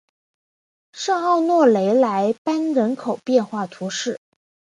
[0.93, 4.19] 圣奥诺雷莱班人口变化图示